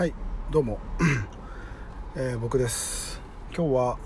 [0.00, 0.14] はい
[0.50, 0.78] どうも、
[2.16, 3.20] えー僕です。
[3.54, 3.98] 今日は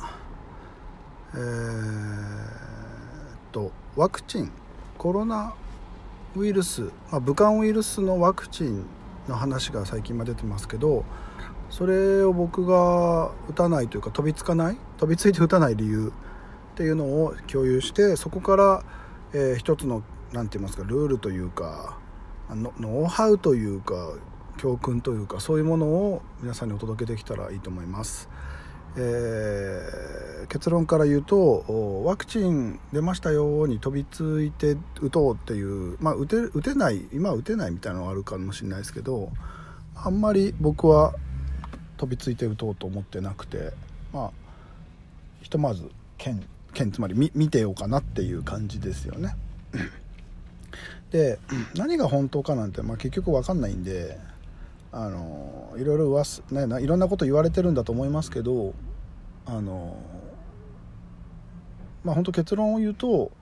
[1.33, 4.51] えーっとワクチン。
[4.99, 5.55] コロナ
[6.35, 8.85] ウイルス、まあ、武漢ウイルスのワクチン
[9.29, 11.05] の話が最近まで出てますけど
[11.71, 14.77] それを僕が打たないというか飛びつかない？
[14.99, 16.13] 飛びついて打たない理由
[16.73, 18.83] っていうのを共有してそこから、
[19.33, 20.03] えー一つの
[20.33, 21.97] 何て言いますかルールというか
[22.51, 22.73] ノ
[23.03, 23.95] ウハウというか
[24.59, 28.29] 教訓というかそういうものを皆さんにお届けできたらいいと思います。
[28.97, 39.31] えー結論から言うとワクチン出ましたように飛びついて打とうっていう、まあ、打て打てない今は打てないみたいなのがあるかもしれないですけど
[39.95, 41.15] あんまり僕は
[41.97, 43.73] 飛びついて打とうと思ってなくて
[44.13, 44.31] まあ
[45.43, 49.37] ひとまず剣剣つまり見見てようかなっていう感じですよね。
[51.11, 51.39] で
[51.77, 54.19] 何が本当かなんて、まあ、結局分かんないんで
[54.97, 58.75] あのいろいろ噂、ね、いろんなこと言われてるんだと思いますけど
[59.45, 59.97] あの
[62.05, 63.33] まあ本当結論を言うと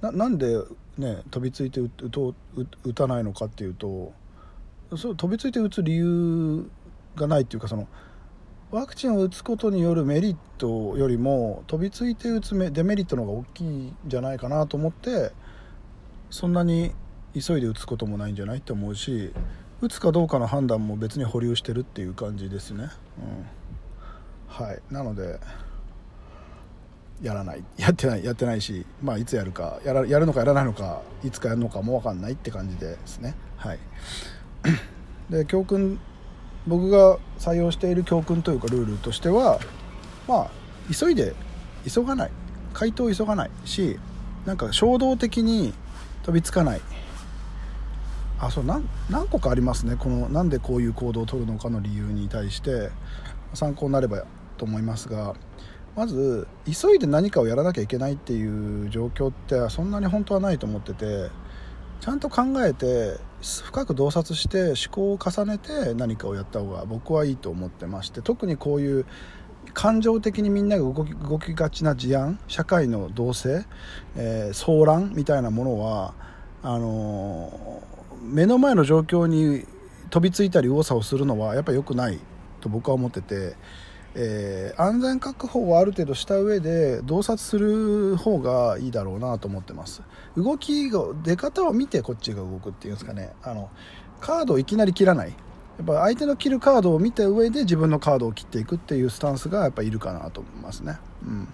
[0.00, 0.56] ななんで、
[0.98, 4.12] ね、飛びついて打打とう打たないのかっていうと
[4.96, 6.70] そう飛びついて打つ理由
[7.16, 7.88] がないっていうかその
[8.70, 15.32] ワクチンを打つことによるメリットよりも飛びついて打つデメリットの方が大きいんじゃないかなと思って
[16.30, 16.92] そんなに
[17.34, 19.32] 急いで打つこともないんじゃないって思うし
[19.80, 24.82] 打つかどうかの判断も別に保留してるっていう感じですね、うん、はい。
[24.90, 25.40] なので
[27.22, 27.64] やら ない。
[27.78, 33.34] やってないやってないしまあいつやるかやらやるのかやらないのかいつかやるのかも分かんないって感じですね。
[33.56, 33.78] はい。
[35.30, 35.98] で教訓
[36.66, 39.60] 僕が採用している教訓というかルールとしては
[40.28, 40.50] まあ
[40.92, 41.34] 急いで
[41.88, 42.30] 急がない。
[42.72, 43.98] 回答を急がないし
[44.46, 45.74] なんか衝動的に
[46.22, 46.80] 飛びつかない。
[48.40, 49.96] あそうな何個かありますね。
[49.96, 52.90] このなんでこういう行動を取るのかの理由に対して
[53.54, 54.24] 参考になれば
[54.56, 55.34] と思いますが
[55.96, 61.30] まず急いで何かをやらなきゃいけないっていう状況ってそんなに本当はないと思ってて
[62.00, 69.06] ちゃんと考えて深く洞察して思考を重ねて何かをやった方が僕はいいと思ってまして特にこういう
[69.74, 73.66] 感情的にみんなが動き動きがちな事案社会の動静、
[74.16, 76.14] えー騒乱みたいなものは
[76.62, 77.82] あの
[78.20, 79.64] 目の前の状況に
[80.10, 82.18] 飛びついたり右往左往するのはやっぱり良くない
[82.60, 83.56] と僕は思ってて、
[84.14, 90.02] えー安全確保をある程度した上で洞察する方がいいだろうなと思ってます。
[90.36, 93.32] 動きが出方を見てこっちが動くっていうんですかね。
[93.42, 93.70] あの
[94.20, 95.28] カードをいきなり切らない。
[95.28, 95.34] や
[95.82, 100.98] っぱ相手の切るカードを見た上で自分のカードを切っていくっていうスタンスがやっぱいるかなと思いますね。
[101.24, 101.48] うん。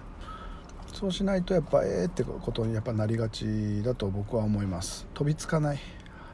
[0.93, 5.05] そうしないとやっぱええってことにやっぱなりがちだと僕は思います。
[5.13, 5.79] 飛びつかない。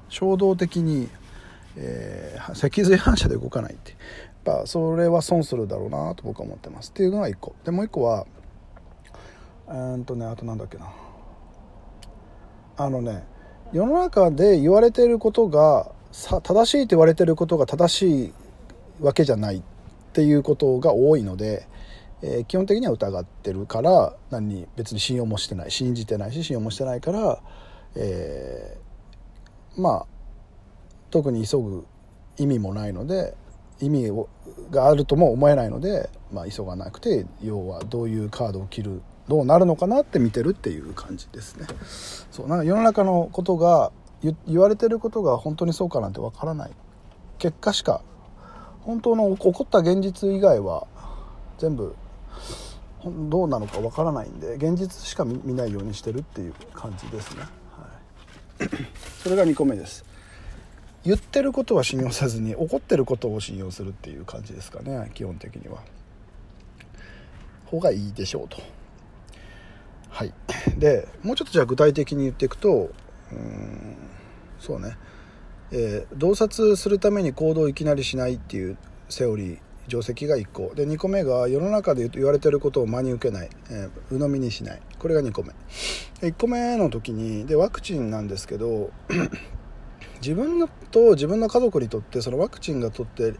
[0.09, 1.09] 衝動的に、
[1.77, 3.91] えー脊髄反射で動かないって。
[4.45, 6.89] やっぱそれは損するだろうなと僕は思ってます。
[6.89, 7.55] っていうのが1個。
[7.63, 8.25] でもう1個は
[9.69, 10.91] うんとねあとなんだっけな。
[12.75, 13.23] あのね
[13.71, 18.33] 世の中で言われてることがさ正しいと言われてることが正しい
[18.99, 19.61] わけじゃないっ
[20.11, 21.67] ていうことが多いので、
[22.21, 27.41] えー基本的には疑ってるから何に別に信用もしてない信じてないし信用もしてないから、
[27.95, 28.82] えー
[29.77, 30.05] まあ
[31.09, 31.85] 特に急ぐ
[32.37, 33.35] 意味もないので
[33.79, 34.29] 意味を
[34.71, 41.65] があるとも思えないので、まあ、急がなくて要はどういうカードを切るどうなるのかなって見てるっていう感じですね。
[42.31, 43.91] そうなんか世の中のことが
[44.21, 46.71] 言言われてることが本当にそうかなんてわからない。
[47.39, 48.01] 結果しか
[48.81, 50.87] 本当の起こった現実以外は
[51.57, 51.95] 全部
[53.29, 57.43] どうなのかわからないんで現実しか見見ないようにしてるっていう感じですね、
[59.23, 60.05] それが2個目です。
[61.03, 65.11] 言ってることは信用せずに怒ってることを信用するっていう感じですかね。
[65.13, 65.83] 基本的には。
[67.65, 68.61] 方がいいでしょうと。
[70.09, 70.33] はい。
[70.77, 72.91] でもうちょっとじゃあ具体的に言っていくと
[73.31, 73.97] うん
[74.59, 74.95] そうね、
[75.71, 78.77] えー洞察するために行動をいきなりしないっていう
[79.09, 80.73] セオリー定石が1個。
[80.75, 84.81] で2個目が世の中で言われてることを真に受けない、えー鵜呑みにしない。
[84.99, 85.49] これが2個目。
[86.21, 88.91] 1個目の時にでワクチンなんですけど
[90.21, 93.33] 自分のと自分の家族にとってそのワクチンがとって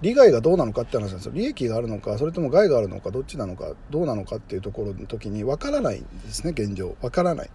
[0.00, 1.32] 利害がどうなのかって話なんですよ。
[1.34, 6.96] 利益があるのかそれとも害があるのかどっちなのかどうなのかっていうところの時に分からないんですね現状。
[7.00, 7.50] 分からない。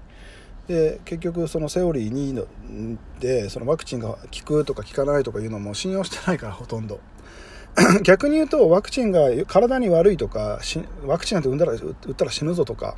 [0.67, 6.99] で結局そのセオリー2でそのワクチンが効くとか効かないとかいうのも信用してないからほとんど。
[8.03, 10.59] 逆に言うとワクチンが体に悪いとか
[11.05, 12.97] ワクチンなんて打ったらったら死ぬぞとか。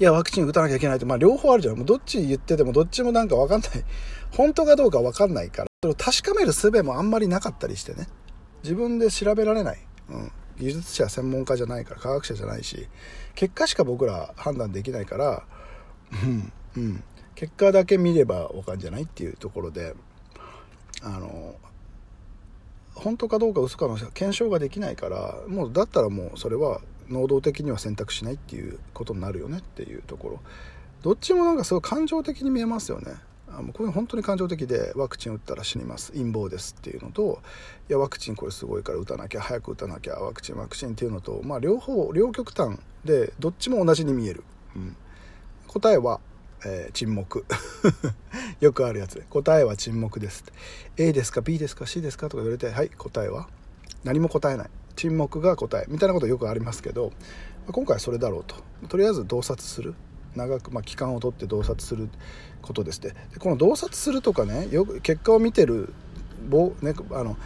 [0.00, 1.76] いやワクチン打たなきゃいけないって、まあ、両方あるじゃん。
[1.76, 3.70] もうどっち言っててもどっちもなんか分かんない。
[4.30, 5.68] 本当かどうか分かんないから。
[5.82, 8.06] それを確かめる術もあんまりなかったりしてね。
[8.62, 9.78] 自分で調べられない、
[10.10, 12.88] うん、技術者専門家じゃないから科学者じゃないし。
[13.34, 15.42] 結果しか僕ら判断できないから。
[16.24, 16.52] うん。
[16.76, 17.04] うん。
[17.34, 19.96] 結果だけ見れば分かんじゃないっていうところで。
[21.02, 21.54] あの
[22.98, 30.40] 本当かどうか嘘かの検証ができないからもうだったらもうそれは能動的には選択しないっていうことになるよねっていうところ。
[31.02, 33.14] どっちもなんかすごい感情的に見えますよね。
[33.50, 36.12] あもうこれ本当に感情的でワクチン打ったら死にます。
[36.12, 37.40] 陰謀ですっていうのと
[37.88, 44.44] いやワクチンこれすごいから打たなきゃ早く打たなきゃワクチンワクチンっていうのとまあ両方両極端でどっちも同じに見える、
[44.76, 44.96] うん、
[45.66, 46.20] 答えは
[46.64, 47.44] えー、沈黙。
[48.60, 49.24] よくあるやつ。
[49.30, 50.44] 答えは沈黙です
[50.96, 53.48] A ですか B ですか C ですかとか言われてはい答えは？
[54.04, 54.70] 何も答えない。
[54.96, 55.86] 沈黙が答え。
[55.88, 57.12] みたいなことよくありますけど
[57.70, 58.56] 今回はそれだろうと。
[58.88, 59.94] とりあえず洞察する。
[60.36, 62.08] 長く、まあ、期間をとって洞察する
[62.62, 65.92] ことですでこの洞察するとかねよく結果を見てる
[66.48, 67.36] ぼ、ね、あの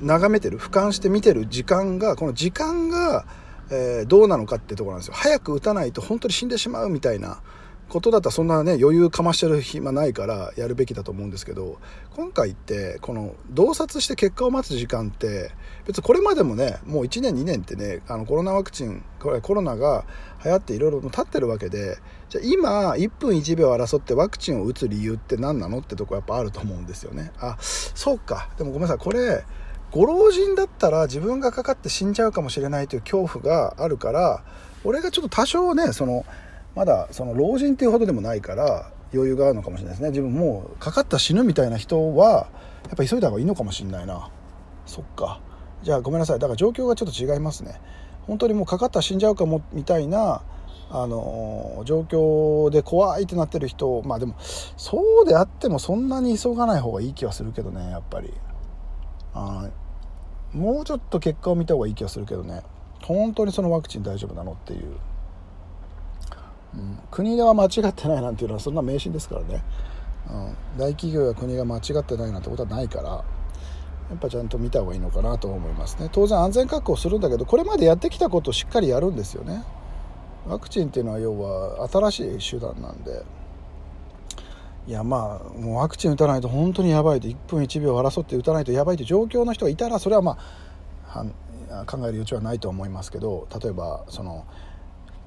[0.00, 3.26] 眺めてる俯瞰して見てる時間がこの時間が、
[3.70, 5.14] えー、どうなのかっていうところなんですよ。
[5.14, 7.42] 早く打たないと本当に死んでしまうみたいな
[7.92, 11.78] ことだったらそんなね余裕かましてる暇ないからやるべきだと思うんですけど
[12.16, 15.50] 今回ってこの洞察して結果を待つ時間って
[15.86, 20.06] 別にこれまでもねもう1年2年ってねあのコロナワクチンこれコロナが
[20.42, 21.98] 流行っていろいろ立ってるわけで
[22.30, 27.30] じゃあ今1分1秒争ってワクチンを打つ理由って何なのってとこやっぱあると思うんですよね。
[27.38, 28.48] あそうか。
[28.56, 28.98] でもごめんなさい。
[28.98, 29.44] これ
[29.90, 34.42] ご老人だったら自分がかかって死んじゃうかもしれないという恐怖があるから
[34.84, 36.24] 俺がちょっと多少ねその
[36.74, 40.10] まだその老人っていうほどでもないから余裕があるのかもしれないですね。
[40.10, 42.48] 自分もうかかった死ぬみたいな人は
[42.86, 44.30] やっぱ急いだ方がいいのかもしれないな。
[44.86, 45.40] そっか。
[45.82, 46.38] じゃあごめんなさい。
[46.38, 47.80] だから状況がちょっと違いますね。
[48.26, 50.42] 本当にもうかかったら死んじゃうかもみたいな
[50.90, 54.36] あの状況で怖いってなってる人まあでも
[54.76, 58.32] そうであってもそんなに急がない方がいい気はするけどねやっぱり。
[59.34, 59.68] あ
[60.52, 62.62] もうちょっと結果を見た方がいい気はするけどね。
[63.02, 64.96] 本当にそのワクチン大丈夫なのっていう。
[66.74, 69.62] うん、国では間違ってないなんていうのはそんな迷信ですからね、
[70.30, 73.24] うん、大企業や国が間違ってないなんてことはないからや
[74.16, 76.10] っぱちゃんと見た方がいいのかなと思いますね。
[76.12, 79.64] 当然安全確保するんだけどこれまでやってきたことをしっかりやるんですよね。
[80.46, 83.24] ワクチンっていうのは要は新しい手段なんで。
[84.86, 90.36] いやまあもうワクチン打たないと本当にやばいと1分1秒争って打たないとやばいという状況の人がいたらそれはま
[91.08, 91.24] あ
[91.86, 94.44] 考える余地はないと思いますけど例えばその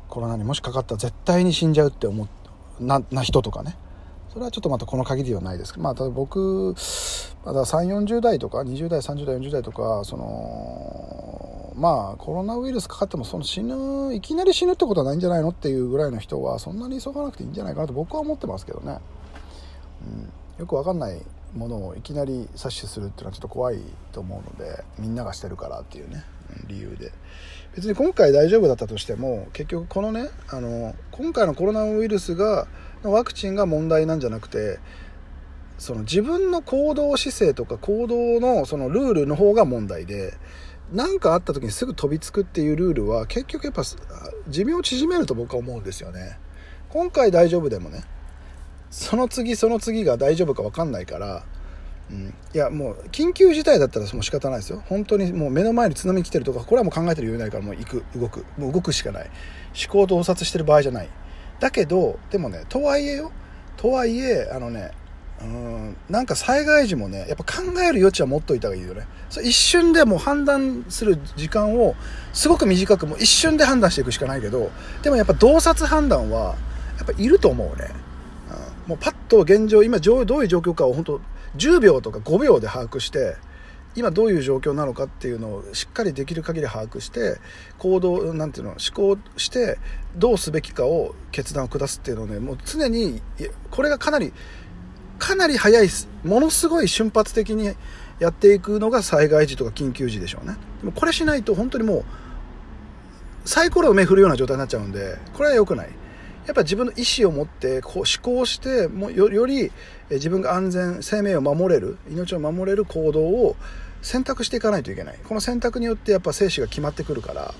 [0.10, 2.28] コロナにもしかかったら絶対に死んじゃうって思
[2.80, 3.78] うなな人とかね。
[4.36, 6.76] それはちょっとまたこの限りはないですけどまあただ僕
[7.46, 19.00] まだ3 4 0代とか20代30代40代とかそのまあコロナウイルスかかってもその死ぬいきなり死ぬってことはないんじゃないのっていうぐらいの人はそんなに急がなくていいんじゃないかなと僕は思ってますけどね、
[20.06, 21.22] うん、よくわかんない
[21.56, 23.80] ものをいきなり摂取するっていうのはちょっと怖い
[24.12, 26.26] と思うのでみんながしてるからっていうね、
[26.68, 27.12] 理由で。
[27.76, 32.68] 別に今回大丈夫だったとしても結局このねあの今回のコロナウイルスが
[33.04, 34.80] ワクチンが問題なんじゃなくて
[35.78, 40.34] その自分の行動姿勢とか行動のそのルールの方が問題で
[40.94, 43.84] 何かあった時にすぐ飛びつくっていうルールは結局やっぱ
[44.48, 46.38] 寿命を縮めると僕は思うんですよね。
[46.90, 48.04] 今回大丈夫でもね
[48.90, 51.44] その次その次が大丈夫か分かんないから
[52.12, 54.84] うん、いやもう緊急事態だったらもう仕方ないですよ。
[54.88, 58.04] 本当にもう目の前に津波来てるとかこれはもう考えてる余裕ないからもう行く。
[58.16, 58.46] 動く。
[58.58, 59.30] もう動くしかない。
[59.76, 61.10] 思考洞察してる場合じゃない。
[61.60, 63.32] だけどでもねとはいえよ。
[63.78, 64.92] とはいえあのね
[65.42, 69.08] うんなんか災害時もねやっぱ考える余地は持っといた方がいいよね。
[69.30, 71.96] そ一瞬でもう判断する時間を
[72.34, 74.72] すごく短くもう一瞬で判断していくしかないけど
[75.02, 76.56] でもやっぱ洞察判断は
[76.98, 77.90] やっぱいると思うね、
[78.86, 81.22] うん、もうパッと現状今どういう状況かを本当
[81.58, 83.36] 10秒とか5秒で把握して
[83.96, 87.38] 今どういう状況なのかっていうのをしっかりできる限り把握して
[87.78, 89.78] 行動なんていうの思考して
[90.18, 93.22] どうすべきかを決断を下すっていうのをねもう常に
[93.72, 94.34] これがかなり
[95.18, 95.88] かなり早い
[96.26, 97.74] ものすごい瞬発的に
[98.20, 100.58] やっていくのが災害時とか緊急時でしょうね。
[100.82, 102.04] でもこれしないと本当にもう
[103.46, 105.90] サイコロを目振るような状態になっちゃうんでこれは良くない。
[106.46, 109.72] やっぱ自分の意思を持ってこう思考してもよより
[110.12, 113.56] 自分が安全生命を守れる命を守れる行動を
[114.02, 115.20] 選択していかないといけない。
[115.24, 117.54] この選択によってやっぱ生死が決まってくるから。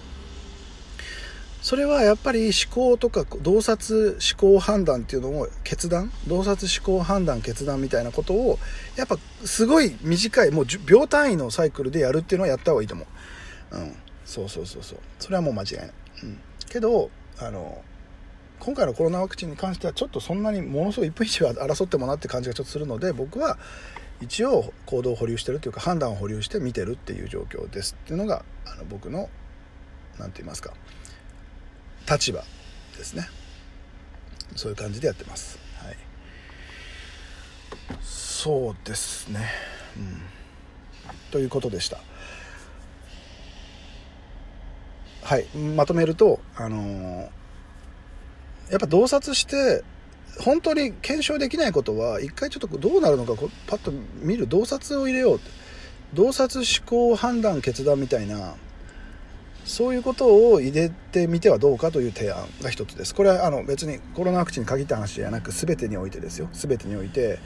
[1.64, 8.60] それはやっぱり思考とか洞察思考判断っていうのを決断洞察思考判断決断みたいなことを
[8.96, 13.08] やっぱすごい短いもう秒単位のサイクルでやるっていうのはやった方がいいと思
[13.72, 13.78] う。
[13.78, 13.96] うん。
[14.26, 15.00] そうそうそうそう。
[15.18, 16.40] それはもう間違いない、うん、
[16.70, 17.82] けどあの
[18.60, 23.58] 今回のコロナワクチンに関してはちょっとそんなにものすごい1分1秒争ってもなって感じがちょっとするので僕は
[24.22, 29.30] 一応行動を保留してるというか判断を保留して見てるっていう状況ですっていうのがあの僕の
[30.18, 30.74] 何て言いますか
[32.10, 32.44] 立場。
[32.98, 33.28] ですね
[34.56, 35.60] そういう感じでやってます。
[35.84, 35.98] はい。
[38.02, 39.50] そうですね。
[39.98, 40.22] うん。
[41.32, 42.00] ということでした。
[45.24, 45.46] はい。
[45.58, 47.30] まとめるとあのー、
[48.70, 49.84] やっぱ洞察して
[50.40, 53.34] 本当に検証できないことは一回ちょっとどうなるのか
[53.68, 55.40] パッと見る洞察を入れよう
[56.14, 58.56] 洞察思考判断決断みたいな
[59.66, 63.16] そういうことを入れてみてはどうかという提案が一つです。
[63.16, 66.50] これはあの別にコロナワクチンに限った話じゃなく全てにおいてですよ。
[66.54, 67.40] 全てにおいて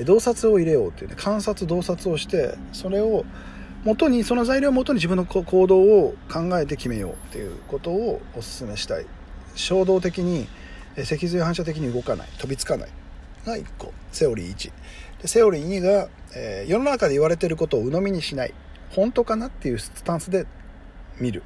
[0.00, 3.26] 洞察を入れようというね観察洞察をしてそれを
[3.84, 9.06] 元にその材料をもとに自分の行動を考えて決めようということをお勧めしたい。
[9.54, 10.48] 衝動的に
[11.04, 12.28] 脊髄反射的に動かない。
[12.38, 12.88] 飛びつかない。
[13.46, 13.92] が1個。
[14.12, 14.72] セオリー1
[15.22, 18.54] でセオリー2が、えー、世の中で言われてることを鵜呑みにしない。
[18.90, 20.46] 本当かなっていうスタンスで
[21.18, 21.42] 見る。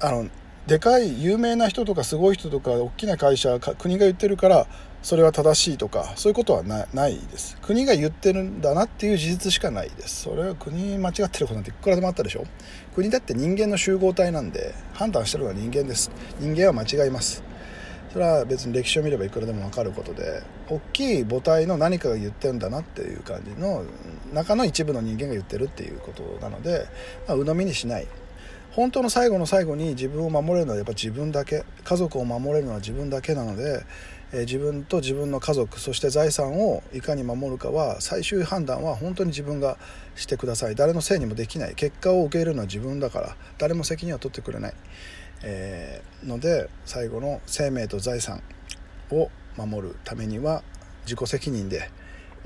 [0.00, 0.28] あの
[0.66, 4.66] でかい有名な人とかすごい人とか大きな会社国が言ってるから
[5.02, 7.58] それは正しいとかそういうことはないです。
[7.60, 10.22] 国が言ってるんだなっていう事実しかないです。
[10.22, 12.44] それは国間違ってることなんていくらでもあったでしょ。
[12.94, 16.10] 国だって人間の集合体なんで判断してるのは人間です。
[16.40, 17.42] 人間は間違います。
[18.14, 23.82] それは別に歴史を見ればいくらでも分かることで大きい母体の何かが言ってるんだなっていう感じの
[24.32, 26.86] 中の一部の人間が言ってるっていうことなので、
[27.26, 28.06] まあ、鵜呑みにしない。
[28.70, 31.64] 本当の最後の最後に自分を守れるのはやっぱ自分だけ。
[31.82, 33.84] 家族を守れるのは自分だけなので、
[34.32, 39.76] えー、自分と自分の家族そして財産をいかに守るかは最終判断は本当に自分が
[40.14, 40.76] してください。
[40.76, 41.74] 誰のせいにもできない。
[41.74, 43.36] 結果を受け入れるのは自分だから。
[43.58, 44.74] 誰も責任は取ってくれない、
[45.44, 48.42] えー、ので最後の生命と財産
[49.10, 50.62] を守るためには
[51.04, 51.90] 自己責任で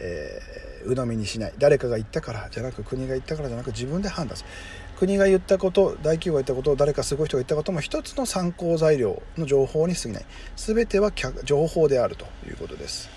[0.01, 1.53] えー、鵜呑みにしない。
[1.59, 4.49] 誰かが言ったからじゃなく国が言ったからじゃなく自分で判断する。
[4.97, 10.27] 国が言ったこと大企業が言ったこと誰かすごい人が言ったことも一つの参考材料の情報に過ぎない。
[10.57, 11.13] 全ては
[11.45, 13.09] 情報であるということです、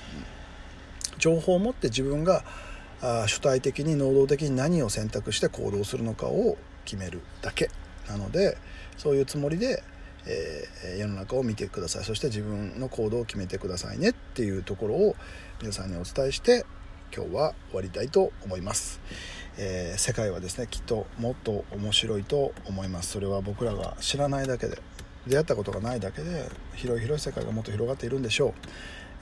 [1.13, 2.43] うん、情報を持って自分が
[3.01, 7.69] あ主体的に能動的に何を選択して行動するのかを決めるだけ。
[8.07, 8.57] なので
[8.97, 9.83] そういうつもりで、
[10.25, 12.03] えー、世の中を見てください。
[12.03, 15.15] そして自分の行動を決めてくださいねっていうところを
[15.61, 16.65] 皆さんにお伝えして
[17.15, 18.99] 今日は終わりたいと思います。
[19.57, 23.11] えー、世界はですねきっともっと面白いと思います。
[23.11, 24.77] それは僕らが知らないだけで
[25.27, 28.53] 出会ったことがないだけで広い広い世界がもっと広がっているんでしょう、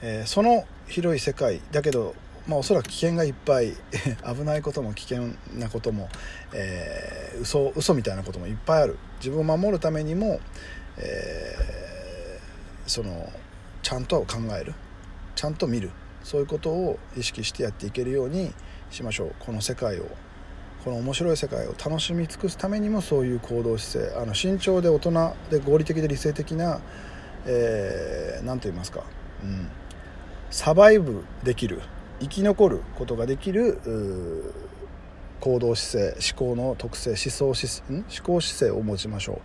[0.02, 2.14] えー、その広い世界だけど
[2.50, 3.76] まあ、おそらく危険がいっぱい
[4.26, 6.08] 危ないことも危険なことも、
[6.52, 8.98] えー、嘘嘘みたいなこともいっぱいある。
[9.20, 10.40] 自分を守るためにも、
[10.96, 13.32] えー、その
[13.84, 14.74] ちゃんと考える。
[15.36, 15.90] ちゃんと見る。
[16.24, 18.52] そういうことを意識してやっていけるように
[18.90, 19.34] しましょう。
[19.38, 20.06] この世界を
[20.84, 24.20] この面白い世界を楽しみ尽くすためにもそういう行動姿勢。
[24.20, 26.80] あの慎重で大人で合理的で理性的な何、
[27.46, 29.04] えー、と言いますか、
[29.44, 29.68] うん、
[30.50, 31.80] サバイブできる。
[32.20, 33.80] 生き残ることができる
[35.40, 39.40] 行動姿勢思考の特性思想思思考姿勢を持ちましょう。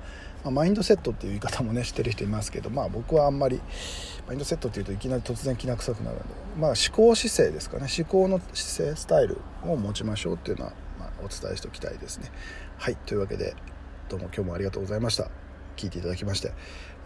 [0.46, 3.60] まあ、マインドセットっていう言い方もねしてる人いますけど、まあ、僕はあんまり
[4.28, 7.88] マインドセットっていうといきなり突然きな臭くなるので、まあ、思考姿勢ですかね。
[7.98, 12.32] 思考の姿勢スタイルを持ちましょうっていうのは、まあ、お伝えしておきたいですね。
[12.78, 12.96] はい。
[12.96, 13.56] というわけで
[14.10, 15.45] どうも今日もありがとうございました。
[15.76, 16.54] 聞いていただきまして、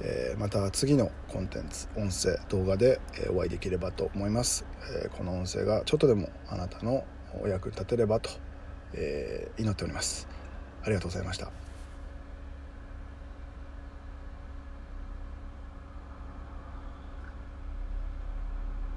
[0.01, 2.99] えー、また次のコンテンツ音声動画で
[3.31, 4.65] お会いできればと思います、
[5.03, 7.03] えー、この音声がちょっとでもあなたの
[7.41, 8.29] お役に立てればと、
[8.93, 10.27] えー、祈っております。
[10.83, 11.68] ありがとうございました。